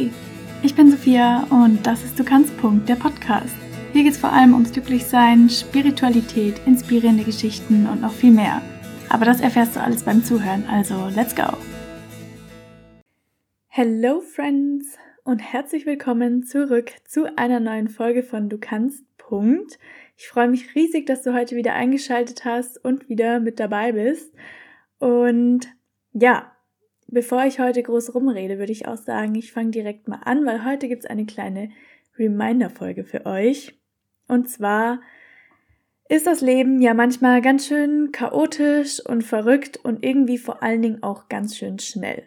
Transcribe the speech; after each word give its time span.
Hey, 0.00 0.10
ich 0.62 0.74
bin 0.74 0.90
Sophia 0.90 1.46
und 1.50 1.86
das 1.86 2.02
ist 2.02 2.18
Du 2.18 2.24
kannst 2.24 2.56
Punkt, 2.56 2.88
der 2.88 2.94
Podcast. 2.94 3.54
Hier 3.92 4.02
geht 4.02 4.14
es 4.14 4.18
vor 4.18 4.32
allem 4.32 4.54
ums 4.54 4.72
Glücklichsein, 4.72 5.50
Spiritualität, 5.50 6.58
inspirierende 6.64 7.22
Geschichten 7.22 7.86
und 7.86 8.00
noch 8.00 8.12
viel 8.14 8.30
mehr. 8.30 8.62
Aber 9.10 9.26
das 9.26 9.42
erfährst 9.42 9.76
du 9.76 9.80
alles 9.80 10.02
beim 10.02 10.24
Zuhören, 10.24 10.64
also 10.70 11.08
let's 11.14 11.36
go! 11.36 11.52
Hello 13.68 14.22
Friends 14.22 14.96
und 15.24 15.40
herzlich 15.40 15.84
willkommen 15.84 16.44
zurück 16.44 16.92
zu 17.06 17.36
einer 17.36 17.60
neuen 17.60 17.88
Folge 17.88 18.22
von 18.22 18.48
Du 18.48 18.56
kannst 18.56 19.04
Punkt. 19.18 19.78
Ich 20.16 20.28
freue 20.28 20.48
mich 20.48 20.74
riesig, 20.74 21.04
dass 21.04 21.20
du 21.20 21.34
heute 21.34 21.56
wieder 21.56 21.74
eingeschaltet 21.74 22.46
hast 22.46 22.82
und 22.82 23.10
wieder 23.10 23.38
mit 23.38 23.60
dabei 23.60 23.92
bist. 23.92 24.32
Und 24.98 25.68
ja, 26.14 26.52
bevor 27.10 27.44
ich 27.44 27.60
heute 27.60 27.82
groß 27.82 28.14
rumrede, 28.14 28.58
würde 28.58 28.72
ich 28.72 28.86
auch 28.88 28.96
sagen, 28.96 29.34
ich 29.34 29.52
fange 29.52 29.70
direkt 29.70 30.08
mal 30.08 30.20
an, 30.24 30.46
weil 30.46 30.64
heute 30.64 30.88
gibt 30.88 31.04
es 31.04 31.10
eine 31.10 31.26
kleine 31.26 31.70
Reminder-Folge 32.18 33.04
für 33.04 33.26
euch. 33.26 33.78
Und 34.28 34.48
zwar 34.48 35.00
ist 36.08 36.26
das 36.26 36.40
Leben 36.40 36.80
ja 36.80 36.94
manchmal 36.94 37.40
ganz 37.40 37.66
schön 37.66 38.10
chaotisch 38.12 39.00
und 39.04 39.22
verrückt 39.22 39.76
und 39.76 40.04
irgendwie 40.04 40.38
vor 40.38 40.62
allen 40.62 40.82
Dingen 40.82 41.02
auch 41.02 41.28
ganz 41.28 41.56
schön 41.56 41.78
schnell. 41.78 42.24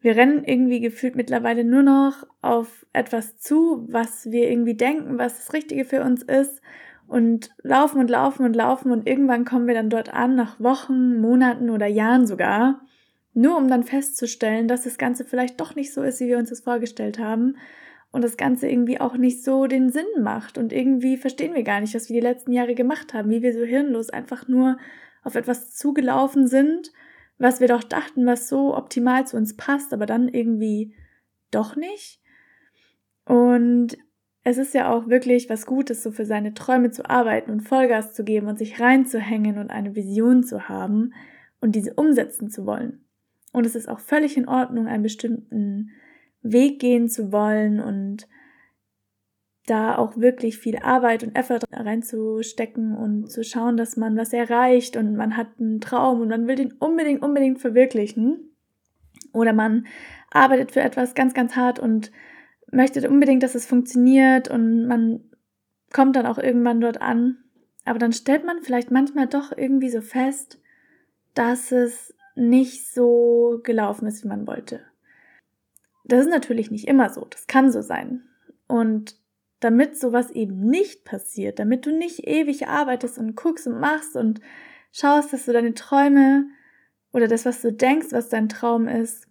Wir 0.00 0.16
rennen 0.16 0.44
irgendwie 0.44 0.80
gefühlt 0.80 1.14
mittlerweile 1.14 1.64
nur 1.64 1.82
noch 1.82 2.26
auf 2.40 2.86
etwas 2.92 3.36
zu, 3.38 3.86
was 3.90 4.30
wir 4.30 4.50
irgendwie 4.50 4.76
denken, 4.76 5.18
was 5.18 5.36
das 5.36 5.52
Richtige 5.52 5.84
für 5.84 6.02
uns 6.02 6.22
ist 6.22 6.62
und 7.06 7.50
laufen 7.62 8.00
und 8.00 8.08
laufen 8.08 8.46
und 8.46 8.54
laufen 8.54 8.92
und 8.92 9.06
irgendwann 9.06 9.44
kommen 9.44 9.66
wir 9.66 9.74
dann 9.74 9.90
dort 9.90 10.14
an, 10.14 10.36
nach 10.36 10.58
Wochen, 10.60 11.20
Monaten 11.20 11.68
oder 11.68 11.86
Jahren 11.86 12.26
sogar, 12.26 12.80
nur 13.32 13.56
um 13.56 13.68
dann 13.68 13.84
festzustellen, 13.84 14.68
dass 14.68 14.82
das 14.82 14.98
Ganze 14.98 15.24
vielleicht 15.24 15.60
doch 15.60 15.74
nicht 15.74 15.92
so 15.92 16.02
ist, 16.02 16.20
wie 16.20 16.28
wir 16.28 16.38
uns 16.38 16.50
das 16.50 16.60
vorgestellt 16.60 17.18
haben 17.18 17.56
und 18.10 18.22
das 18.24 18.36
Ganze 18.36 18.68
irgendwie 18.68 19.00
auch 19.00 19.16
nicht 19.16 19.44
so 19.44 19.66
den 19.66 19.90
Sinn 19.90 20.22
macht 20.22 20.58
und 20.58 20.72
irgendwie 20.72 21.16
verstehen 21.16 21.54
wir 21.54 21.62
gar 21.62 21.80
nicht, 21.80 21.94
was 21.94 22.08
wir 22.08 22.14
die 22.20 22.26
letzten 22.26 22.52
Jahre 22.52 22.74
gemacht 22.74 23.14
haben, 23.14 23.30
wie 23.30 23.42
wir 23.42 23.52
so 23.52 23.62
hirnlos 23.62 24.10
einfach 24.10 24.48
nur 24.48 24.78
auf 25.22 25.36
etwas 25.36 25.74
zugelaufen 25.74 26.48
sind 26.48 26.90
was 27.40 27.58
wir 27.58 27.68
doch 27.68 27.82
dachten, 27.82 28.26
was 28.26 28.48
so 28.48 28.76
optimal 28.76 29.26
zu 29.26 29.36
uns 29.38 29.56
passt, 29.56 29.94
aber 29.94 30.04
dann 30.04 30.28
irgendwie 30.28 30.94
doch 31.50 31.74
nicht. 31.74 32.20
Und 33.24 33.96
es 34.44 34.58
ist 34.58 34.74
ja 34.74 34.92
auch 34.92 35.08
wirklich 35.08 35.48
was 35.48 35.64
Gutes, 35.64 36.02
so 36.02 36.10
für 36.10 36.26
seine 36.26 36.52
Träume 36.52 36.90
zu 36.90 37.08
arbeiten 37.08 37.50
und 37.50 37.62
Vollgas 37.62 38.12
zu 38.12 38.24
geben 38.24 38.46
und 38.46 38.58
sich 38.58 38.78
reinzuhängen 38.78 39.56
und 39.56 39.70
eine 39.70 39.96
Vision 39.96 40.44
zu 40.44 40.68
haben 40.68 41.14
und 41.60 41.74
diese 41.74 41.94
umsetzen 41.94 42.50
zu 42.50 42.66
wollen. 42.66 43.06
Und 43.52 43.66
es 43.66 43.74
ist 43.74 43.88
auch 43.88 44.00
völlig 44.00 44.36
in 44.36 44.48
Ordnung, 44.48 44.86
einen 44.86 45.02
bestimmten 45.02 45.90
Weg 46.42 46.80
gehen 46.80 47.08
zu 47.08 47.32
wollen 47.32 47.80
und 47.80 48.28
da 49.66 49.96
auch 49.96 50.16
wirklich 50.16 50.58
viel 50.58 50.78
Arbeit 50.78 51.22
und 51.22 51.36
Effort 51.36 51.60
reinzustecken 51.72 52.96
und 52.96 53.30
zu 53.30 53.44
schauen, 53.44 53.76
dass 53.76 53.96
man 53.96 54.16
was 54.16 54.32
erreicht 54.32 54.96
und 54.96 55.16
man 55.16 55.36
hat 55.36 55.48
einen 55.58 55.80
Traum 55.80 56.20
und 56.20 56.28
man 56.28 56.48
will 56.48 56.56
den 56.56 56.72
unbedingt, 56.72 57.22
unbedingt 57.22 57.60
verwirklichen. 57.60 58.50
Oder 59.32 59.52
man 59.52 59.86
arbeitet 60.30 60.72
für 60.72 60.80
etwas 60.80 61.14
ganz, 61.14 61.34
ganz 61.34 61.54
hart 61.54 61.78
und 61.78 62.10
möchte 62.72 63.08
unbedingt, 63.08 63.42
dass 63.42 63.54
es 63.54 63.66
funktioniert 63.66 64.48
und 64.48 64.86
man 64.86 65.20
kommt 65.92 66.16
dann 66.16 66.26
auch 66.26 66.38
irgendwann 66.38 66.80
dort 66.80 67.00
an. 67.00 67.38
Aber 67.84 67.98
dann 67.98 68.12
stellt 68.12 68.44
man 68.44 68.62
vielleicht 68.62 68.90
manchmal 68.90 69.26
doch 69.26 69.56
irgendwie 69.56 69.90
so 69.90 70.00
fest, 70.00 70.60
dass 71.34 71.70
es 71.70 72.14
nicht 72.34 72.92
so 72.92 73.60
gelaufen 73.62 74.06
ist, 74.06 74.24
wie 74.24 74.28
man 74.28 74.46
wollte. 74.46 74.80
Das 76.04 76.20
ist 76.20 76.30
natürlich 76.30 76.70
nicht 76.70 76.88
immer 76.88 77.10
so. 77.10 77.24
Das 77.24 77.46
kann 77.46 77.70
so 77.70 77.82
sein. 77.82 78.22
Und 78.66 79.16
damit 79.60 79.98
sowas 79.98 80.30
eben 80.30 80.60
nicht 80.60 81.04
passiert, 81.04 81.58
damit 81.58 81.86
du 81.86 81.96
nicht 81.96 82.26
ewig 82.26 82.68
arbeitest 82.68 83.18
und 83.18 83.36
guckst 83.36 83.66
und 83.66 83.78
machst 83.78 84.16
und 84.16 84.40
schaust, 84.92 85.32
dass 85.32 85.46
du 85.46 85.52
deine 85.52 85.74
Träume 85.74 86.46
oder 87.12 87.28
das, 87.28 87.44
was 87.44 87.60
du 87.60 87.72
denkst, 87.72 88.08
was 88.10 88.28
dein 88.28 88.48
Traum 88.48 88.88
ist, 88.88 89.26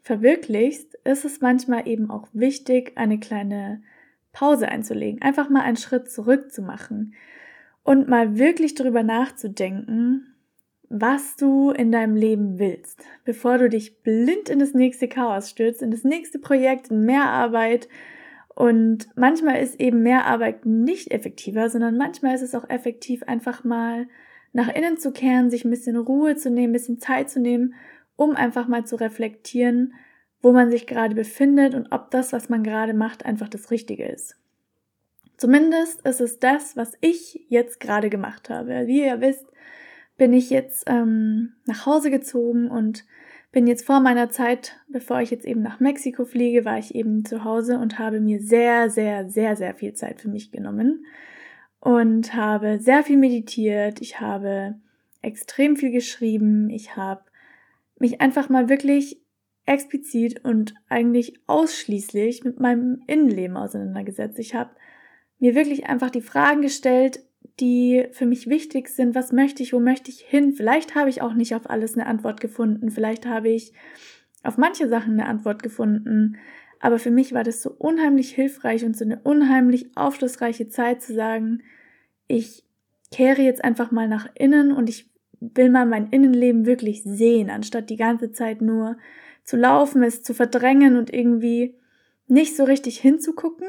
verwirklichst, 0.00 0.94
ist 1.04 1.24
es 1.24 1.40
manchmal 1.40 1.86
eben 1.86 2.10
auch 2.10 2.28
wichtig, 2.32 2.92
eine 2.96 3.18
kleine 3.18 3.82
Pause 4.32 4.68
einzulegen, 4.68 5.20
einfach 5.22 5.50
mal 5.50 5.62
einen 5.62 5.76
Schritt 5.76 6.10
zurück 6.10 6.52
zu 6.52 6.62
machen 6.62 7.14
und 7.82 8.08
mal 8.08 8.38
wirklich 8.38 8.74
darüber 8.74 9.02
nachzudenken, 9.02 10.35
was 10.88 11.36
du 11.36 11.70
in 11.70 11.92
deinem 11.92 12.14
Leben 12.14 12.58
willst, 12.58 13.02
bevor 13.24 13.58
du 13.58 13.68
dich 13.68 14.02
blind 14.02 14.48
in 14.48 14.58
das 14.58 14.74
nächste 14.74 15.08
Chaos 15.08 15.50
stürzt, 15.50 15.82
in 15.82 15.90
das 15.90 16.04
nächste 16.04 16.38
Projekt, 16.38 16.90
in 16.90 17.04
mehr 17.04 17.24
Arbeit, 17.24 17.88
und 18.56 19.08
manchmal 19.16 19.62
ist 19.62 19.78
eben 19.80 20.02
mehr 20.02 20.24
Arbeit 20.24 20.64
nicht 20.64 21.10
effektiver, 21.10 21.68
sondern 21.68 21.98
manchmal 21.98 22.34
ist 22.34 22.40
es 22.40 22.54
auch 22.54 22.68
effektiv, 22.70 23.22
einfach 23.24 23.64
mal 23.64 24.08
nach 24.54 24.74
innen 24.74 24.96
zu 24.96 25.12
kehren, 25.12 25.50
sich 25.50 25.66
ein 25.66 25.70
bisschen 25.70 25.98
Ruhe 25.98 26.36
zu 26.36 26.50
nehmen, 26.50 26.70
ein 26.70 26.72
bisschen 26.72 26.98
Zeit 26.98 27.28
zu 27.28 27.38
nehmen, 27.38 27.74
um 28.16 28.34
einfach 28.34 28.66
mal 28.66 28.86
zu 28.86 28.96
reflektieren, 28.96 29.92
wo 30.40 30.52
man 30.52 30.70
sich 30.70 30.86
gerade 30.86 31.14
befindet 31.14 31.74
und 31.74 31.92
ob 31.92 32.10
das, 32.10 32.32
was 32.32 32.48
man 32.48 32.62
gerade 32.62 32.94
macht, 32.94 33.26
einfach 33.26 33.50
das 33.50 33.70
Richtige 33.70 34.06
ist. 34.06 34.36
Zumindest 35.36 36.00
ist 36.06 36.22
es 36.22 36.38
das, 36.38 36.78
was 36.78 36.94
ich 37.02 37.44
jetzt 37.50 37.78
gerade 37.78 38.08
gemacht 38.08 38.48
habe. 38.48 38.86
Wie 38.86 39.04
ihr 39.04 39.20
wisst, 39.20 39.52
bin 40.16 40.32
ich 40.32 40.50
jetzt 40.50 40.84
ähm, 40.86 41.54
nach 41.66 41.86
Hause 41.86 42.10
gezogen 42.10 42.70
und 42.70 43.04
bin 43.52 43.66
jetzt 43.66 43.86
vor 43.86 44.00
meiner 44.00 44.28
Zeit, 44.28 44.76
bevor 44.88 45.20
ich 45.20 45.30
jetzt 45.30 45.46
eben 45.46 45.62
nach 45.62 45.80
Mexiko 45.80 46.24
fliege, 46.24 46.64
war 46.64 46.78
ich 46.78 46.94
eben 46.94 47.24
zu 47.24 47.44
Hause 47.44 47.78
und 47.78 47.98
habe 47.98 48.20
mir 48.20 48.40
sehr, 48.40 48.90
sehr, 48.90 49.28
sehr, 49.28 49.56
sehr 49.56 49.74
viel 49.74 49.94
Zeit 49.94 50.20
für 50.20 50.28
mich 50.28 50.50
genommen 50.50 51.06
und 51.80 52.34
habe 52.34 52.78
sehr 52.80 53.02
viel 53.02 53.16
meditiert. 53.16 54.00
Ich 54.00 54.20
habe 54.20 54.74
extrem 55.22 55.76
viel 55.76 55.90
geschrieben. 55.90 56.70
Ich 56.70 56.96
habe 56.96 57.22
mich 57.98 58.20
einfach 58.20 58.48
mal 58.48 58.68
wirklich 58.68 59.22
explizit 59.64 60.44
und 60.44 60.74
eigentlich 60.88 61.40
ausschließlich 61.46 62.44
mit 62.44 62.60
meinem 62.60 63.02
Innenleben 63.06 63.56
auseinandergesetzt. 63.56 64.38
Ich 64.38 64.54
habe 64.54 64.70
mir 65.38 65.54
wirklich 65.54 65.86
einfach 65.86 66.10
die 66.10 66.20
Fragen 66.20 66.62
gestellt, 66.62 67.20
die 67.60 68.06
für 68.12 68.26
mich 68.26 68.48
wichtig 68.48 68.88
sind. 68.88 69.14
Was 69.14 69.32
möchte 69.32 69.62
ich? 69.62 69.72
Wo 69.72 69.80
möchte 69.80 70.10
ich 70.10 70.20
hin? 70.20 70.52
Vielleicht 70.52 70.94
habe 70.94 71.10
ich 71.10 71.22
auch 71.22 71.34
nicht 71.34 71.54
auf 71.54 71.68
alles 71.70 71.94
eine 71.94 72.06
Antwort 72.06 72.40
gefunden. 72.40 72.90
Vielleicht 72.90 73.26
habe 73.26 73.48
ich 73.48 73.72
auf 74.42 74.58
manche 74.58 74.88
Sachen 74.88 75.14
eine 75.14 75.26
Antwort 75.26 75.62
gefunden. 75.62 76.36
Aber 76.80 76.98
für 76.98 77.10
mich 77.10 77.32
war 77.32 77.44
das 77.44 77.62
so 77.62 77.70
unheimlich 77.70 78.30
hilfreich 78.30 78.84
und 78.84 78.96
so 78.96 79.04
eine 79.04 79.20
unheimlich 79.22 79.96
aufschlussreiche 79.96 80.68
Zeit 80.68 81.02
zu 81.02 81.14
sagen, 81.14 81.62
ich 82.28 82.64
kehre 83.10 83.42
jetzt 83.42 83.64
einfach 83.64 83.90
mal 83.90 84.08
nach 84.08 84.28
innen 84.34 84.72
und 84.72 84.88
ich 84.88 85.10
will 85.40 85.70
mal 85.70 85.86
mein 85.86 86.08
Innenleben 86.08 86.66
wirklich 86.66 87.02
sehen, 87.02 87.50
anstatt 87.50 87.88
die 87.88 87.96
ganze 87.96 88.32
Zeit 88.32 88.60
nur 88.62 88.98
zu 89.44 89.56
laufen, 89.56 90.02
es 90.02 90.22
zu 90.22 90.34
verdrängen 90.34 90.96
und 90.96 91.12
irgendwie 91.12 91.74
nicht 92.26 92.56
so 92.56 92.64
richtig 92.64 92.98
hinzugucken 92.98 93.68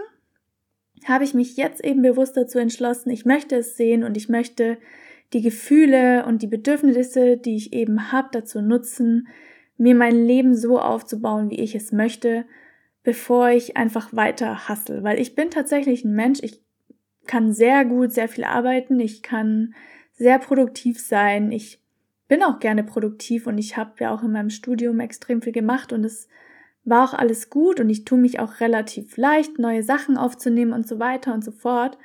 habe 1.06 1.24
ich 1.24 1.34
mich 1.34 1.58
jetzt 1.58 1.84
eben 1.84 2.02
bewusst 2.02 2.38
dazu 2.38 2.60
entschlossen, 2.60 3.10
ich 3.10 3.26
möchte 3.26 3.56
es 3.58 3.78
sehen 3.78 4.04
und 4.04 4.18
ich 4.18 4.30
möchte 4.30 4.78
die 5.34 5.42
Gefühle 5.42 6.26
und 6.26 6.42
die 6.42 6.48
Bedürfnisse, 6.48 7.38
die 7.38 7.56
ich 7.56 7.74
eben 7.74 8.12
habe, 8.12 8.30
dazu 8.32 8.62
nutzen, 8.62 9.28
mir 9.78 9.96
mein 9.96 10.26
Leben 10.26 10.56
so 10.56 10.80
aufzubauen, 10.80 11.50
wie 11.50 11.60
ich 11.60 11.76
es 11.76 11.92
möchte, 11.92 12.46
bevor 13.04 13.50
ich 13.50 13.78
einfach 13.78 14.14
weiter 14.14 14.68
hassel. 14.68 15.04
Weil 15.04 15.20
ich 15.20 15.36
bin 15.36 15.50
tatsächlich 15.50 16.04
ein 16.04 16.14
Mensch, 16.14 16.40
ich 16.42 16.62
kann 17.26 17.52
sehr 17.52 17.86
gut, 17.86 18.12
sehr 18.12 18.30
viel 18.30 18.46
arbeiten, 18.46 19.00
ich 19.00 19.22
kann 19.22 19.76
sehr 20.14 20.40
produktiv 20.40 21.00
sein, 21.00 21.52
ich 21.52 21.82
bin 22.28 22.44
auch 22.44 22.60
gerne 22.60 22.84
produktiv 22.84 23.48
und 23.48 23.58
ich 23.58 23.78
habe 23.78 23.92
ja 24.00 24.14
auch 24.14 24.24
in 24.24 24.32
meinem 24.32 24.50
Studium 24.50 25.00
extrem 25.00 25.42
viel 25.42 25.54
gemacht 25.54 25.94
und 25.94 26.04
es 26.04 26.28
war 26.88 27.04
auch 27.04 27.14
alles 27.14 27.50
gut 27.50 27.80
und 27.80 27.90
ich 27.90 28.06
tue 28.06 28.18
mich 28.18 28.40
auch 28.40 28.60
relativ 28.60 29.18
leicht, 29.18 29.60
neue 29.60 29.84
Sachen 29.84 30.18
aufzunehmen 30.18 30.74
und 30.74 30.88
so 30.88 31.00
weiter 31.00 31.34
und 31.34 31.44
so 31.44 31.52
fort. 31.52 31.98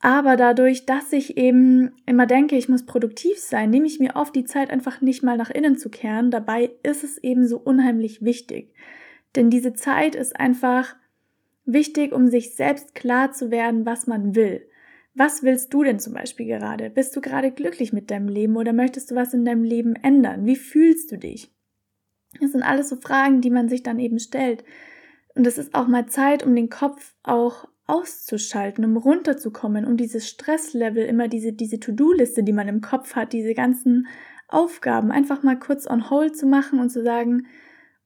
Aber 0.00 0.36
dadurch, 0.36 0.86
dass 0.86 1.12
ich 1.12 1.36
eben 1.36 1.92
immer 2.06 2.26
denke, 2.26 2.56
ich 2.56 2.68
muss 2.68 2.86
produktiv 2.86 3.38
sein, 3.38 3.70
nehme 3.70 3.86
ich 3.86 4.00
mir 4.00 4.16
oft 4.16 4.34
die 4.34 4.44
Zeit 4.44 4.70
einfach 4.70 5.00
nicht 5.00 5.22
mal 5.22 5.36
nach 5.36 5.50
innen 5.50 5.76
zu 5.76 5.90
kehren. 5.90 6.30
Dabei 6.30 6.70
ist 6.82 7.04
es 7.04 7.18
eben 7.18 7.46
so 7.46 7.58
unheimlich 7.58 8.24
wichtig. 8.24 8.74
Denn 9.36 9.50
diese 9.50 9.74
Zeit 9.74 10.14
ist 10.14 10.40
einfach 10.40 10.96
wichtig, 11.64 12.12
um 12.12 12.28
sich 12.28 12.56
selbst 12.56 12.94
klar 12.94 13.32
zu 13.32 13.50
werden, 13.50 13.86
was 13.86 14.06
man 14.06 14.34
will. 14.34 14.66
Was 15.14 15.42
willst 15.42 15.72
du 15.74 15.84
denn 15.84 15.98
zum 15.98 16.14
Beispiel 16.14 16.46
gerade? 16.46 16.88
Bist 16.88 17.14
du 17.14 17.20
gerade 17.20 17.50
glücklich 17.52 17.92
mit 17.92 18.10
deinem 18.10 18.28
Leben 18.28 18.56
oder 18.56 18.72
möchtest 18.72 19.10
du 19.10 19.14
was 19.14 19.34
in 19.34 19.44
deinem 19.44 19.64
Leben 19.64 19.94
ändern? 19.96 20.46
Wie 20.46 20.56
fühlst 20.56 21.12
du 21.12 21.18
dich? 21.18 21.52
Das 22.38 22.52
sind 22.52 22.62
alles 22.62 22.88
so 22.88 22.96
Fragen, 22.96 23.40
die 23.40 23.50
man 23.50 23.68
sich 23.68 23.82
dann 23.82 23.98
eben 23.98 24.18
stellt. 24.18 24.64
Und 25.34 25.46
es 25.46 25.58
ist 25.58 25.74
auch 25.74 25.88
mal 25.88 26.06
Zeit, 26.06 26.44
um 26.44 26.54
den 26.54 26.68
Kopf 26.68 27.14
auch 27.22 27.66
auszuschalten, 27.86 28.84
um 28.84 28.96
runterzukommen, 28.96 29.84
um 29.84 29.96
dieses 29.96 30.28
Stresslevel, 30.28 31.04
immer 31.04 31.26
diese, 31.26 31.52
diese 31.52 31.80
To-Do-Liste, 31.80 32.44
die 32.44 32.52
man 32.52 32.68
im 32.68 32.80
Kopf 32.80 33.16
hat, 33.16 33.32
diese 33.32 33.54
ganzen 33.54 34.06
Aufgaben 34.46 35.10
einfach 35.10 35.42
mal 35.42 35.58
kurz 35.58 35.88
on 35.88 36.10
hold 36.10 36.36
zu 36.36 36.46
machen 36.46 36.78
und 36.78 36.90
zu 36.90 37.02
sagen, 37.02 37.46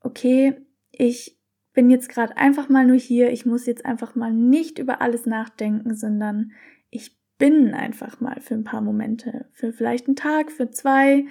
okay, 0.00 0.55
ich 0.91 1.38
bin 1.75 1.91
jetzt 1.91 2.09
gerade 2.09 2.37
einfach 2.37 2.69
mal 2.69 2.87
nur 2.87 2.97
hier, 2.97 3.31
ich 3.31 3.44
muss 3.44 3.67
jetzt 3.67 3.85
einfach 3.85 4.15
mal 4.15 4.32
nicht 4.32 4.79
über 4.79 5.03
alles 5.03 5.26
nachdenken, 5.26 5.94
sondern 5.94 6.53
ich 6.91 7.19
bin 7.38 7.75
einfach 7.75 8.21
mal 8.21 8.41
für 8.41 8.55
ein 8.55 8.65
paar 8.65 8.81
Momente, 8.81 9.47
für 9.53 9.73
vielleicht 9.73 10.06
einen 10.06 10.17
Tag, 10.17 10.53
für 10.53 10.71
zwei, 10.71 11.25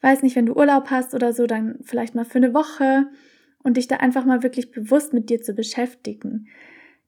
weiß 0.00 0.22
nicht, 0.22 0.36
wenn 0.36 0.46
du 0.46 0.54
Urlaub 0.54 0.90
hast 0.90 1.14
oder 1.14 1.32
so, 1.32 1.46
dann 1.46 1.78
vielleicht 1.82 2.14
mal 2.14 2.24
für 2.24 2.38
eine 2.38 2.54
Woche 2.54 3.06
und 3.62 3.76
dich 3.76 3.88
da 3.88 3.96
einfach 3.96 4.24
mal 4.24 4.42
wirklich 4.42 4.70
bewusst 4.70 5.12
mit 5.12 5.30
dir 5.30 5.42
zu 5.42 5.54
beschäftigen. 5.54 6.48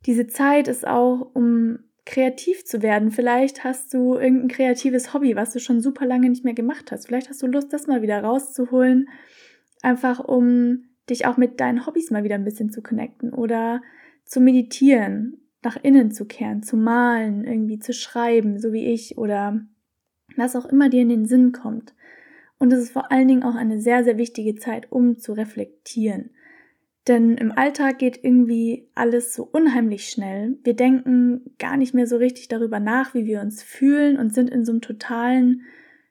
Diese 0.06 0.26
Zeit 0.26 0.68
ist 0.68 0.86
auch, 0.86 1.30
um 1.34 1.78
kreativ 2.04 2.64
zu 2.64 2.82
werden. 2.82 3.10
Vielleicht 3.10 3.64
hast 3.64 3.94
du 3.94 4.14
irgendein 4.14 4.48
kreatives 4.48 5.14
Hobby, 5.14 5.36
was 5.36 5.52
du 5.52 5.60
schon 5.60 5.80
super 5.80 6.04
lange 6.04 6.28
nicht 6.28 6.44
mehr 6.44 6.54
gemacht 6.54 6.90
hast. 6.90 7.06
Vielleicht 7.06 7.30
hast 7.30 7.42
du 7.42 7.46
Lust, 7.46 7.72
das 7.72 7.86
mal 7.86 8.02
wieder 8.02 8.22
rauszuholen, 8.22 9.08
einfach 9.82 10.20
um 10.20 10.84
dich 11.08 11.26
auch 11.26 11.36
mit 11.36 11.60
deinen 11.60 11.86
Hobbys 11.86 12.10
mal 12.10 12.24
wieder 12.24 12.34
ein 12.34 12.44
bisschen 12.44 12.70
zu 12.70 12.82
connecten 12.82 13.32
oder 13.32 13.82
zu 14.24 14.40
meditieren, 14.40 15.38
nach 15.62 15.76
innen 15.82 16.10
zu 16.10 16.24
kehren, 16.26 16.62
zu 16.62 16.76
malen, 16.76 17.44
irgendwie 17.44 17.78
zu 17.78 17.92
schreiben, 17.92 18.58
so 18.58 18.72
wie 18.72 18.86
ich 18.86 19.16
oder 19.18 19.60
was 20.36 20.56
auch 20.56 20.66
immer 20.66 20.88
dir 20.88 21.02
in 21.02 21.08
den 21.08 21.26
Sinn 21.26 21.52
kommt. 21.52 21.94
Und 22.62 22.72
es 22.72 22.78
ist 22.78 22.92
vor 22.92 23.10
allen 23.10 23.26
Dingen 23.26 23.42
auch 23.42 23.56
eine 23.56 23.80
sehr, 23.80 24.04
sehr 24.04 24.18
wichtige 24.18 24.54
Zeit, 24.54 24.86
um 24.92 25.18
zu 25.18 25.32
reflektieren. 25.32 26.30
Denn 27.08 27.36
im 27.36 27.50
Alltag 27.50 27.98
geht 27.98 28.22
irgendwie 28.22 28.88
alles 28.94 29.34
so 29.34 29.42
unheimlich 29.42 30.08
schnell. 30.08 30.56
Wir 30.62 30.76
denken 30.76 31.56
gar 31.58 31.76
nicht 31.76 31.92
mehr 31.92 32.06
so 32.06 32.18
richtig 32.18 32.46
darüber 32.46 32.78
nach, 32.78 33.14
wie 33.14 33.26
wir 33.26 33.40
uns 33.40 33.64
fühlen 33.64 34.16
und 34.16 34.32
sind 34.32 34.48
in 34.48 34.64
so 34.64 34.70
einem 34.70 34.80
totalen 34.80 35.62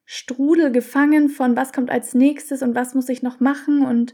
Strudel 0.03 0.74
gefangen 0.74 1.30
von 1.30 1.56
was 1.56 1.71
kommt 1.71 1.89
als 1.89 2.15
nächstes 2.15 2.62
und 2.62 2.75
was 2.75 2.95
muss 2.95 3.07
ich 3.07 3.24
noch 3.24 3.39
machen 3.39 3.86
und 3.86 4.13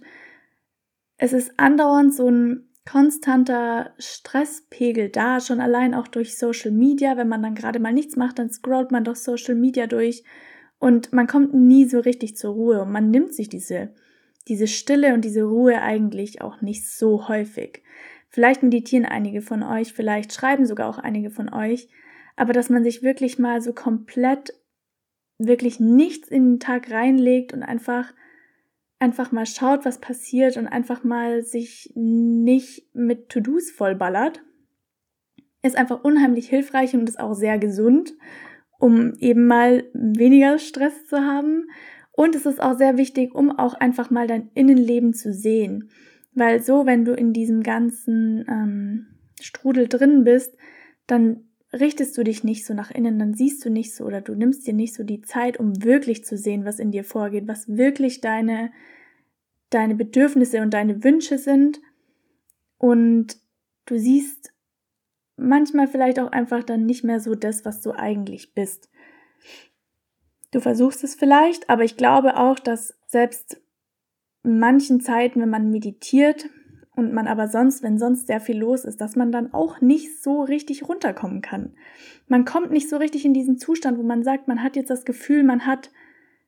es 1.18 1.34
ist 1.34 1.60
andauernd 1.60 2.14
so 2.14 2.30
ein 2.30 2.70
konstanter 2.88 3.96
Stresspegel 3.98 5.10
da, 5.10 5.40
schon 5.40 5.60
allein 5.60 5.96
auch 5.96 6.08
durch 6.08 6.38
Social 6.38 6.70
Media. 6.70 7.18
Wenn 7.18 7.30
man 7.30 7.42
dann 7.42 7.56
gerade 7.56 7.80
mal 7.80 7.94
nichts 7.94 8.16
macht, 8.16 8.38
dann 8.38 8.52
scrollt 8.52 8.92
man 8.92 9.04
doch 9.04 9.16
Social 9.16 9.56
Media 9.56 9.88
durch 9.88 10.24
und 10.80 11.14
man 11.14 11.28
kommt 11.28 11.54
nie 11.54 11.86
so 11.86 12.00
richtig 12.00 12.38
zur 12.38 12.54
Ruhe. 12.54 12.82
Und 12.82 12.92
man 12.92 13.10
nimmt 13.10 13.34
sich 13.34 13.50
diese, 13.50 13.94
diese 14.48 14.68
Stille 14.68 15.14
und 15.14 15.26
diese 15.26 15.44
Ruhe 15.44 15.82
eigentlich 15.82 16.42
auch 16.42 16.62
nicht 16.62 16.90
so 16.90 17.28
häufig. 17.28 17.84
Vielleicht 18.30 18.64
meditieren 18.64 19.06
einige 19.06 19.42
von 19.42 19.64
euch, 19.64 19.94
vielleicht 19.94 20.34
schreiben 20.34 20.66
sogar 20.66 20.90
auch 20.90 21.00
einige 21.00 21.32
von 21.32 21.52
euch, 21.52 21.88
aber 22.36 22.54
dass 22.54 22.70
man 22.70 22.84
sich 22.84 23.02
wirklich 23.02 23.40
mal 23.40 23.62
so 23.62 23.74
komplett, 23.74 24.54
wirklich 25.40 25.80
nichts 25.80 26.28
in 26.28 26.54
den 26.54 26.60
Tag 26.60 26.92
reinlegt 26.92 27.54
und 27.54 27.64
einfach 27.64 28.14
einfach 29.00 29.32
mal 29.32 29.46
schaut, 29.46 29.86
was 29.86 30.00
passiert 30.00 30.58
und 30.58 30.68
einfach 30.68 31.04
mal 31.04 31.44
sich 31.44 31.92
nicht 31.96 32.96
mit 32.96 33.30
To-Dos 33.30 33.70
vollballert, 33.70 34.42
ist 35.62 35.76
einfach 35.76 36.04
unheimlich 36.04 36.50
hilfreich 36.50 36.96
und 36.96 37.08
ist 37.08 37.20
auch 37.20 37.34
sehr 37.34 37.60
gesund, 37.60 38.14
um 38.80 39.14
eben 39.20 39.48
mal 39.48 39.86
weniger 39.94 40.60
Stress 40.60 41.06
zu 41.08 41.20
haben. 41.20 41.70
Und 42.12 42.36
es 42.36 42.46
ist 42.46 42.62
auch 42.62 42.78
sehr 42.78 42.98
wichtig, 42.98 43.36
um 43.36 43.52
auch 43.52 43.74
einfach 43.74 44.10
mal 44.10 44.28
dein 44.28 44.50
Innenleben 44.54 45.14
zu 45.14 45.34
sehen. 45.34 45.90
Weil 46.34 46.62
so, 46.62 46.86
wenn 46.86 47.06
du 47.06 47.14
in 47.14 47.34
diesem 47.34 47.64
ganzen 47.64 48.46
ähm, 48.48 49.08
Strudel 49.42 49.88
drin 49.88 50.24
bist, 50.24 50.56
dann 51.08 51.48
richtest 51.74 52.18
du 52.18 52.24
dich 52.24 52.44
nicht 52.44 52.66
so 52.66 52.74
nach 52.74 52.92
innen, 52.92 53.20
dann 53.20 53.34
siehst 53.34 53.64
du 53.66 53.70
nicht 53.70 53.94
so 53.94 54.06
oder 54.06 54.22
du 54.22 54.36
nimmst 54.36 54.66
dir 54.68 54.74
nicht 54.74 54.94
so 54.94 55.04
die 55.04 55.22
Zeit, 55.22 55.60
um 55.60 55.84
wirklich 55.84 56.24
zu 56.24 56.38
sehen, 56.38 56.66
was 56.66 56.80
in 56.80 56.92
dir 56.92 57.04
vorgeht, 57.04 57.48
was 57.48 57.68
wirklich 57.68 58.22
deine, 58.22 58.72
deine 59.70 59.96
Bedürfnisse 59.96 60.62
und 60.62 60.74
deine 60.74 61.04
Wünsche 61.04 61.38
sind. 61.38 61.82
Und 62.78 63.38
du 63.86 63.98
siehst 63.98 64.54
manchmal 65.38 65.88
vielleicht 65.88 66.20
auch 66.20 66.32
einfach 66.32 66.64
dann 66.64 66.86
nicht 66.86 67.04
mehr 67.04 67.20
so 67.20 67.36
das, 67.36 67.64
was 67.64 67.82
du 67.82 67.92
eigentlich 67.92 68.54
bist. 68.54 68.90
Du 70.52 70.60
versuchst 70.60 71.04
es 71.04 71.16
vielleicht, 71.16 71.70
aber 71.70 71.84
ich 71.84 71.98
glaube 71.98 72.38
auch, 72.38 72.60
dass 72.60 72.96
selbst 73.06 73.62
in 74.44 74.60
manchen 74.60 75.02
Zeiten, 75.02 75.42
wenn 75.42 75.50
man 75.50 75.72
meditiert, 75.72 76.50
und 76.98 77.14
man 77.14 77.28
aber 77.28 77.48
sonst, 77.48 77.84
wenn 77.84 78.00
sonst 78.00 78.26
sehr 78.26 78.42
viel 78.42 78.58
los 78.58 78.84
ist, 78.84 79.00
dass 79.00 79.16
man 79.16 79.32
dann 79.32 79.54
auch 79.54 79.82
nicht 79.82 80.22
so 80.24 80.42
richtig 80.42 80.90
runterkommen 80.90 81.42
kann. 81.42 81.74
Man 82.28 82.44
kommt 82.44 82.72
nicht 82.72 82.90
so 82.90 82.98
richtig 82.98 83.24
in 83.24 83.36
diesen 83.36 83.60
Zustand, 83.60 84.00
wo 84.00 84.04
man 84.04 84.24
sagt, 84.24 84.48
man 84.48 84.64
hat 84.64 84.76
jetzt 84.76 84.90
das 84.90 85.06
Gefühl, 85.06 85.44
man 85.44 85.68
hat 85.68 85.92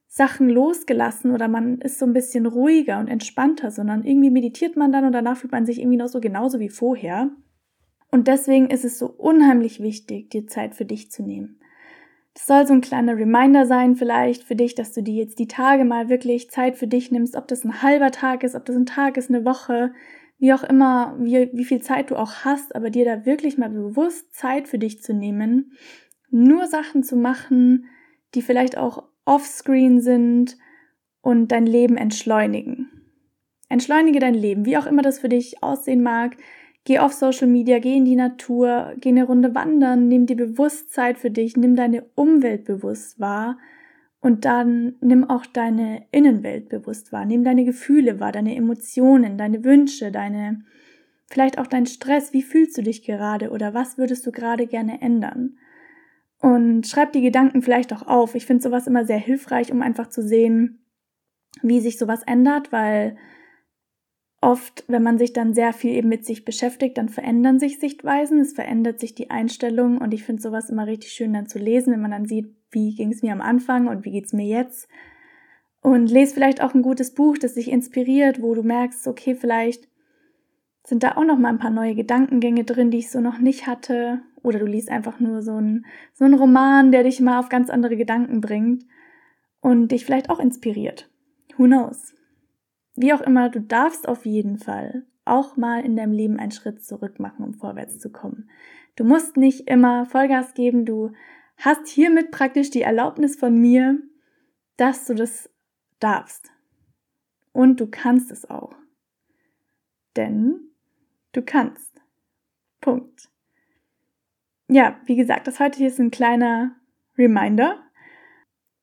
Sachen 0.07 0.49
losgelassen 0.49 1.31
oder 1.31 1.47
man 1.47 1.79
ist 1.81 1.99
so 1.99 2.05
ein 2.07 2.13
bisschen 2.13 2.47
ruhiger 2.47 2.99
und 2.99 3.07
entspannter, 3.07 3.69
sondern 3.69 4.03
irgendwie 4.03 4.31
meditiert 4.31 4.75
man 4.75 4.91
dann 4.91 5.05
und 5.05 5.11
danach 5.11 5.37
fühlt 5.37 5.51
man 5.51 5.67
sich 5.67 5.79
irgendwie 5.79 5.97
noch 5.97 6.07
so 6.07 6.19
genauso 6.19 6.59
wie 6.59 6.69
vorher. 6.69 7.29
Und 8.11 8.27
deswegen 8.27 8.69
ist 8.69 8.85
es 8.85 8.97
so 8.97 9.07
unheimlich 9.07 9.81
wichtig, 9.81 10.29
dir 10.29 10.47
Zeit 10.47 10.75
für 10.75 10.85
dich 10.85 11.11
zu 11.11 11.23
nehmen. 11.23 11.59
Das 12.33 12.47
soll 12.47 12.65
so 12.65 12.73
ein 12.73 12.81
kleiner 12.81 13.17
Reminder 13.17 13.65
sein, 13.65 13.95
vielleicht 13.95 14.43
für 14.43 14.55
dich, 14.55 14.75
dass 14.75 14.93
du 14.93 15.01
dir 15.03 15.15
jetzt 15.15 15.39
die 15.39 15.47
Tage 15.47 15.83
mal 15.83 16.09
wirklich 16.09 16.49
Zeit 16.49 16.77
für 16.77 16.87
dich 16.87 17.11
nimmst, 17.11 17.35
ob 17.35 17.47
das 17.47 17.63
ein 17.63 17.81
halber 17.81 18.11
Tag 18.11 18.43
ist, 18.43 18.55
ob 18.55 18.65
das 18.65 18.75
ein 18.75 18.85
Tag 18.85 19.17
ist, 19.17 19.29
eine 19.29 19.45
Woche, 19.45 19.91
wie 20.37 20.53
auch 20.53 20.63
immer, 20.63 21.17
wie, 21.19 21.49
wie 21.51 21.65
viel 21.65 21.81
Zeit 21.81 22.11
du 22.11 22.15
auch 22.15 22.45
hast, 22.45 22.75
aber 22.75 22.89
dir 22.89 23.03
da 23.03 23.25
wirklich 23.25 23.57
mal 23.57 23.69
bewusst 23.69 24.33
Zeit 24.33 24.67
für 24.67 24.79
dich 24.79 25.01
zu 25.03 25.13
nehmen, 25.13 25.73
nur 26.29 26.67
Sachen 26.67 27.03
zu 27.03 27.15
machen, 27.17 27.87
die 28.35 28.41
vielleicht 28.41 28.77
auch 28.77 29.03
offscreen 29.25 29.99
sind 29.99 30.57
und 31.21 31.51
dein 31.51 31.65
Leben 31.65 31.97
entschleunigen. 31.97 32.89
Entschleunige 33.67 34.19
dein 34.19 34.33
Leben, 34.33 34.65
wie 34.65 34.77
auch 34.77 34.85
immer 34.85 35.01
das 35.01 35.19
für 35.19 35.29
dich 35.29 35.61
aussehen 35.61 36.01
mag. 36.01 36.37
Geh 36.85 36.99
auf 36.99 37.13
Social 37.13 37.47
Media, 37.47 37.79
geh 37.79 37.97
in 37.97 38.05
die 38.05 38.15
Natur, 38.15 38.93
geh 38.99 39.09
eine 39.09 39.25
Runde 39.25 39.53
wandern, 39.53 40.07
nimm 40.07 40.25
dir 40.25 40.35
bewusst 40.35 40.91
Zeit 40.91 41.17
für 41.17 41.29
dich, 41.29 41.57
nimm 41.57 41.75
deine 41.75 42.05
Umwelt 42.15 42.65
bewusst 42.65 43.19
wahr 43.19 43.57
und 44.21 44.45
dann 44.45 44.95
nimm 45.01 45.29
auch 45.29 45.45
deine 45.45 46.05
Innenwelt 46.11 46.69
bewusst 46.69 47.11
wahr, 47.11 47.25
nimm 47.25 47.43
deine 47.43 47.63
Gefühle 47.63 48.19
wahr, 48.19 48.31
deine 48.31 48.55
Emotionen, 48.55 49.37
deine 49.37 49.63
Wünsche, 49.63 50.11
deine, 50.11 50.63
vielleicht 51.27 51.57
auch 51.57 51.67
dein 51.67 51.85
Stress. 51.85 52.33
Wie 52.33 52.41
fühlst 52.41 52.77
du 52.77 52.81
dich 52.81 53.03
gerade 53.03 53.51
oder 53.51 53.73
was 53.73 53.97
würdest 53.97 54.25
du 54.25 54.31
gerade 54.31 54.67
gerne 54.67 55.01
ändern? 55.01 55.57
Und 56.41 56.87
schreib 56.87 57.11
die 57.11 57.21
Gedanken 57.21 57.61
vielleicht 57.61 57.93
auch 57.93 58.07
auf. 58.07 58.33
Ich 58.35 58.45
finde 58.45 58.63
sowas 58.63 58.87
immer 58.87 59.05
sehr 59.05 59.17
hilfreich, 59.17 59.71
um 59.71 59.81
einfach 59.81 60.07
zu 60.07 60.21
sehen, 60.21 60.85
wie 61.61 61.81
sich 61.81 61.97
sowas 61.97 62.23
ändert, 62.25 62.71
weil 62.71 63.17
oft, 64.41 64.85
wenn 64.87 65.03
man 65.03 65.17
sich 65.17 65.33
dann 65.33 65.53
sehr 65.53 65.73
viel 65.73 65.91
eben 65.91 66.09
mit 66.09 66.25
sich 66.25 66.45
beschäftigt, 66.45 66.97
dann 66.97 67.09
verändern 67.09 67.59
sich 67.59 67.79
Sichtweisen, 67.79 68.39
es 68.39 68.53
verändert 68.53 68.99
sich 68.99 69.13
die 69.13 69.29
Einstellung 69.29 69.97
und 69.97 70.13
ich 70.13 70.23
finde 70.23 70.41
sowas 70.41 70.69
immer 70.69 70.87
richtig 70.87 71.11
schön 71.11 71.33
dann 71.33 71.47
zu 71.47 71.59
lesen, 71.59 71.93
wenn 71.93 72.01
man 72.01 72.11
dann 72.11 72.25
sieht, 72.25 72.55
wie 72.71 72.95
ging 72.95 73.11
es 73.11 73.21
mir 73.21 73.33
am 73.33 73.41
Anfang 73.41 73.87
und 73.87 74.05
wie 74.05 74.11
geht 74.11 74.25
es 74.25 74.33
mir 74.33 74.45
jetzt. 74.45 74.87
Und 75.81 76.07
lese 76.07 76.33
vielleicht 76.33 76.61
auch 76.61 76.73
ein 76.73 76.81
gutes 76.81 77.13
Buch, 77.13 77.37
das 77.37 77.55
dich 77.55 77.71
inspiriert, 77.71 78.41
wo 78.41 78.53
du 78.53 78.63
merkst, 78.63 79.07
okay, 79.07 79.35
vielleicht 79.35 79.87
sind 80.83 81.03
da 81.03 81.15
auch 81.15 81.23
noch 81.23 81.37
mal 81.37 81.49
ein 81.49 81.59
paar 81.59 81.69
neue 81.69 81.95
Gedankengänge 81.95 82.63
drin, 82.63 82.91
die 82.91 82.97
ich 82.99 83.11
so 83.11 83.21
noch 83.21 83.39
nicht 83.39 83.67
hatte. 83.67 84.21
Oder 84.41 84.59
du 84.59 84.65
liest 84.65 84.89
einfach 84.89 85.19
nur 85.19 85.41
so 85.41 85.53
einen, 85.53 85.85
so 86.13 86.25
Roman, 86.25 86.91
der 86.91 87.03
dich 87.03 87.19
mal 87.19 87.39
auf 87.39 87.49
ganz 87.49 87.69
andere 87.69 87.95
Gedanken 87.95 88.41
bringt 88.41 88.85
und 89.61 89.89
dich 89.91 90.05
vielleicht 90.05 90.29
auch 90.29 90.39
inspiriert. 90.39 91.09
Who 91.57 91.65
knows? 91.65 92.13
Wie 93.01 93.13
auch 93.13 93.21
immer, 93.21 93.47
du 93.47 93.61
darfst 93.61 94.09
auf 94.09 94.25
jeden 94.25 94.57
Fall 94.57 95.05
auch 95.23 95.55
mal 95.55 95.85
in 95.85 95.95
deinem 95.95 96.11
Leben 96.11 96.37
einen 96.37 96.51
Schritt 96.51 96.83
zurück 96.83 97.17
machen, 97.17 97.45
um 97.45 97.53
vorwärts 97.53 97.97
zu 97.97 98.11
kommen. 98.11 98.49
Du 98.97 99.05
musst 99.05 99.37
nicht 99.37 99.69
immer 99.69 100.05
Vollgas 100.05 100.53
geben, 100.53 100.83
du 100.83 101.13
hast 101.55 101.87
hiermit 101.87 102.29
praktisch 102.29 102.71
die 102.71 102.81
Erlaubnis 102.81 103.37
von 103.37 103.57
mir, 103.57 103.99
dass 104.75 105.05
du 105.05 105.15
das 105.15 105.49
darfst. 106.01 106.51
Und 107.53 107.79
du 107.79 107.87
kannst 107.87 108.31
es 108.31 108.49
auch. 108.49 108.75
Denn 110.17 110.59
du 111.31 111.41
kannst. 111.41 112.01
Punkt. 112.81 113.29
Ja, 114.67 114.99
wie 115.05 115.15
gesagt, 115.15 115.47
das 115.47 115.61
heute 115.61 115.77
hier 115.77 115.87
ist 115.87 116.01
ein 116.01 116.11
kleiner 116.11 116.75
Reminder. 117.17 117.81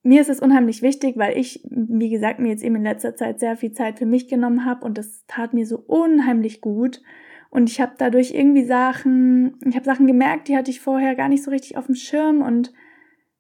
Mir 0.06 0.20
ist 0.20 0.30
es 0.30 0.38
unheimlich 0.38 0.82
wichtig, 0.82 1.16
weil 1.16 1.36
ich, 1.36 1.62
wie 1.68 2.10
gesagt, 2.10 2.38
mir 2.38 2.50
jetzt 2.50 2.62
eben 2.62 2.76
in 2.76 2.84
letzter 2.84 3.16
Zeit 3.16 3.40
sehr 3.40 3.56
viel 3.56 3.72
Zeit 3.72 3.98
für 3.98 4.06
mich 4.06 4.28
genommen 4.28 4.64
habe 4.64 4.84
und 4.84 4.98
das 4.98 5.26
tat 5.26 5.52
mir 5.52 5.66
so 5.66 5.82
unheimlich 5.84 6.60
gut. 6.60 7.02
Und 7.50 7.68
ich 7.68 7.80
habe 7.80 7.94
dadurch 7.98 8.32
irgendwie 8.32 8.62
Sachen, 8.62 9.58
ich 9.66 9.74
habe 9.74 9.84
Sachen 9.84 10.06
gemerkt, 10.06 10.46
die 10.46 10.56
hatte 10.56 10.70
ich 10.70 10.78
vorher 10.78 11.16
gar 11.16 11.28
nicht 11.28 11.42
so 11.42 11.50
richtig 11.50 11.76
auf 11.76 11.86
dem 11.86 11.96
Schirm 11.96 12.40
und 12.40 12.72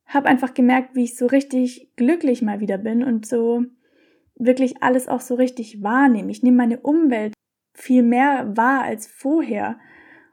habe 0.06 0.26
einfach 0.26 0.54
gemerkt, 0.54 0.96
wie 0.96 1.04
ich 1.04 1.16
so 1.16 1.26
richtig 1.26 1.92
glücklich 1.94 2.42
mal 2.42 2.58
wieder 2.58 2.78
bin 2.78 3.04
und 3.04 3.26
so 3.26 3.62
wirklich 4.34 4.82
alles 4.82 5.06
auch 5.06 5.20
so 5.20 5.36
richtig 5.36 5.84
wahrnehme. 5.84 6.32
Ich 6.32 6.42
nehme 6.42 6.56
meine 6.56 6.80
Umwelt 6.80 7.32
viel 7.74 8.02
mehr 8.02 8.56
wahr 8.56 8.82
als 8.82 9.06
vorher 9.06 9.78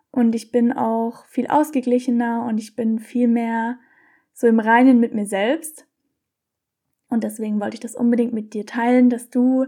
und 0.10 0.34
ich 0.34 0.52
bin 0.52 0.74
auch 0.74 1.28
viel 1.28 1.46
ausgeglichener 1.46 2.44
und 2.50 2.58
ich 2.58 2.76
bin 2.76 2.98
viel 2.98 3.28
mehr 3.28 3.78
so 4.34 4.48
im 4.48 4.60
Reinen 4.60 5.00
mit 5.00 5.14
mir 5.14 5.28
selbst. 5.28 5.88
Und 7.14 7.24
deswegen 7.24 7.62
wollte 7.62 7.76
ich 7.76 7.80
das 7.80 7.94
unbedingt 7.94 8.34
mit 8.34 8.56
dir 8.56 8.66
teilen, 8.66 9.12
dass 9.12 9.30
du 9.30 9.68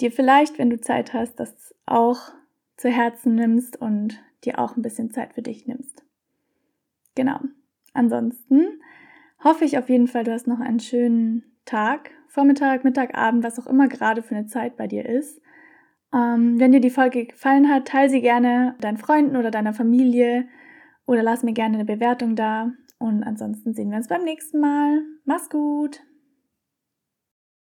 dir 0.00 0.10
vielleicht, 0.10 0.58
wenn 0.58 0.70
du 0.70 0.80
Zeit 0.80 1.12
hast, 1.14 1.38
das 1.38 1.72
auch 1.86 2.32
zu 2.76 2.88
Herzen 2.88 3.36
nimmst 3.36 3.80
und 3.80 4.20
dir 4.44 4.58
auch 4.58 4.76
ein 4.76 4.82
bisschen 4.82 5.10
Zeit 5.10 5.34
für 5.34 5.42
dich 5.42 5.68
nimmst. 5.68 6.04
Genau. 7.14 7.38
Ansonsten 7.92 8.80
hoffe 9.44 9.64
ich 9.64 9.78
auf 9.78 9.88
jeden 9.88 10.08
Fall, 10.08 10.24
du 10.24 10.32
hast 10.32 10.48
noch 10.48 10.58
einen 10.58 10.80
schönen 10.80 11.44
Tag, 11.64 12.10
Vormittag, 12.26 12.82
Mittag, 12.82 13.16
Abend, 13.16 13.44
was 13.44 13.60
auch 13.60 13.68
immer 13.68 13.86
gerade 13.86 14.24
für 14.24 14.34
eine 14.34 14.46
Zeit 14.46 14.76
bei 14.76 14.88
dir 14.88 15.08
ist. 15.08 15.40
Ähm, 16.12 16.58
wenn 16.58 16.72
dir 16.72 16.80
die 16.80 16.90
Folge 16.90 17.26
gefallen 17.26 17.68
hat, 17.68 17.86
teile 17.86 18.10
sie 18.10 18.20
gerne 18.20 18.74
deinen 18.80 18.96
Freunden 18.96 19.36
oder 19.36 19.52
deiner 19.52 19.74
Familie 19.74 20.48
oder 21.06 21.22
lass 21.22 21.44
mir 21.44 21.52
gerne 21.52 21.74
eine 21.74 21.84
Bewertung 21.84 22.34
da. 22.34 22.72
Und 22.98 23.22
ansonsten 23.22 23.74
sehen 23.74 23.90
wir 23.90 23.98
uns 23.98 24.08
beim 24.08 24.24
nächsten 24.24 24.58
Mal. 24.58 25.04
Mach's 25.24 25.48
gut! 25.48 26.02